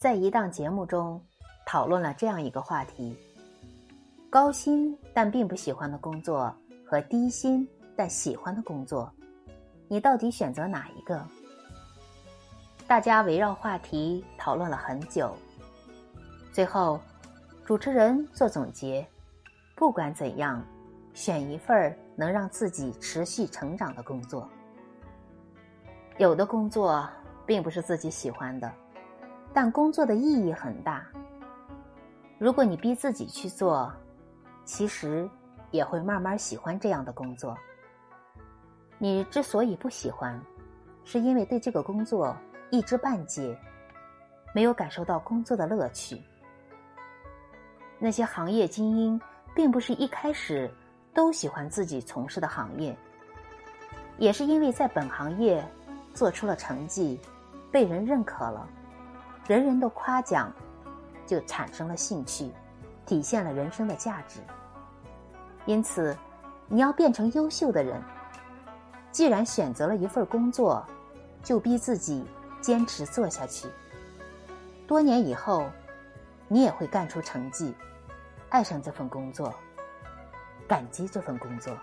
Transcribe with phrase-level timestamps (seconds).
[0.00, 1.22] 在一档节目中
[1.66, 3.14] 讨论了这样一个话题：
[4.30, 6.50] 高薪但并不喜欢的工作
[6.86, 9.12] 和低薪但喜欢的工作，
[9.88, 11.22] 你到底选择哪一个？
[12.86, 15.36] 大家围绕话题讨论了很久，
[16.50, 16.98] 最后
[17.66, 19.06] 主持人做总结：
[19.76, 20.64] 不管怎样，
[21.12, 24.48] 选一份能让自己持续成长的工作。
[26.16, 27.06] 有的工作
[27.44, 28.72] 并不是自己喜欢的，
[29.52, 31.06] 但工作的意义很大。
[32.38, 33.92] 如果你逼自己去做，
[34.64, 35.28] 其实
[35.70, 37.56] 也会慢慢喜欢这样的工作。
[38.98, 40.40] 你之所以不喜欢，
[41.04, 42.36] 是因为对这个工作。
[42.72, 43.58] 一知半解，
[44.54, 46.22] 没有感受到工作的乐趣。
[47.98, 49.20] 那些行业精英，
[49.56, 50.72] 并不是一开始
[51.12, 52.96] 都喜欢自己从事的行业，
[54.18, 55.66] 也是因为在本行业
[56.14, 57.18] 做出了成绩，
[57.72, 58.68] 被人认可了，
[59.50, 60.52] 人人都夸奖，
[61.26, 62.52] 就产生了兴趣，
[63.04, 64.38] 体现了人生的价值。
[65.66, 66.16] 因此，
[66.68, 68.00] 你要变成优秀的人，
[69.10, 70.86] 既然选择了一份工作，
[71.42, 72.24] 就逼自己。
[72.60, 73.68] 坚持做下去，
[74.86, 75.70] 多年以后，
[76.46, 77.74] 你也会干出成绩，
[78.50, 79.54] 爱上这份工作，
[80.68, 81.74] 感激这份工作。